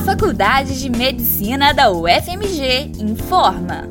[0.00, 3.86] A Faculdade de Medicina da UFMG informa.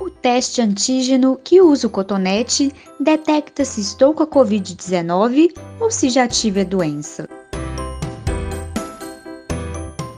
[0.00, 6.10] O teste antígeno que usa o cotonete detecta se estou com a Covid-19 ou se
[6.10, 7.28] já tive a doença.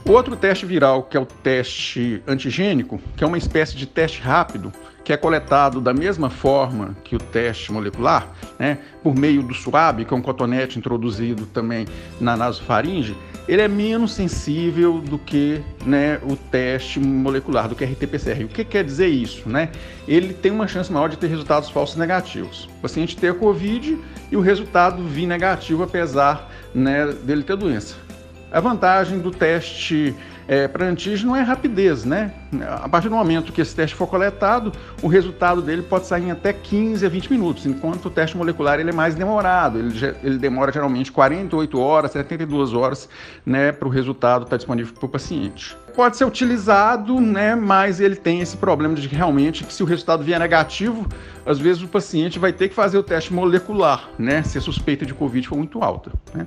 [0.03, 4.19] O outro teste viral, que é o teste antigênico, que é uma espécie de teste
[4.19, 4.73] rápido,
[5.11, 10.05] que é coletado da mesma forma que o teste molecular, né, por meio do SWAB,
[10.05, 11.85] que é um cotonete introduzido também
[12.21, 13.13] na nasofaringe,
[13.45, 18.45] ele é menos sensível do que né, o teste molecular, do que RT-PCR.
[18.45, 19.49] O que quer dizer isso?
[19.49, 19.69] Né?
[20.07, 22.69] Ele tem uma chance maior de ter resultados falsos negativos.
[22.77, 23.99] O paciente ter a Covid
[24.31, 28.10] e o resultado vir negativo, apesar né, dele ter doença.
[28.51, 30.13] A vantagem do teste
[30.45, 32.33] é, para antígeno é rapidez, né?
[32.81, 36.31] A partir do momento que esse teste for coletado, o resultado dele pode sair em
[36.31, 40.37] até 15 a 20 minutos, enquanto o teste molecular ele é mais demorado, ele, ele
[40.37, 43.07] demora geralmente 48 horas, 72 horas,
[43.45, 45.77] né, para o resultado estar tá disponível para o paciente.
[45.95, 50.23] Pode ser utilizado, né, mas ele tem esse problema de que realmente, se o resultado
[50.23, 51.07] vier negativo,
[51.45, 55.05] às vezes o paciente vai ter que fazer o teste molecular, né, se a suspeita
[55.05, 56.45] de Covid for muito alta, né?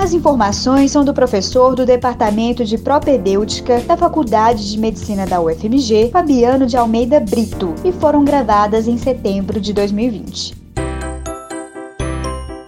[0.00, 6.10] As informações são do professor do Departamento de Propedêutica da Faculdade de Medicina da UFMG,
[6.12, 10.54] Fabiano de Almeida Brito, e foram gravadas em setembro de 2020.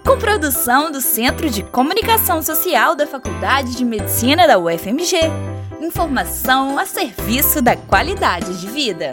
[0.05, 5.17] Com produção do Centro de Comunicação Social da Faculdade de Medicina da UFMG.
[5.81, 9.13] Informação a serviço da qualidade de vida.